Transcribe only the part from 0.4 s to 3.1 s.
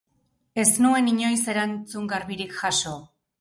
Ez nuen inoiz erantzun garbirik jaso.